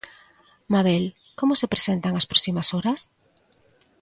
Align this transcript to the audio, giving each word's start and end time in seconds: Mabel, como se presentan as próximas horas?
Mabel, 0.73 1.03
como 1.39 1.53
se 1.59 1.71
presentan 1.73 2.13
as 2.15 2.29
próximas 2.31 2.67
horas? 2.75 2.99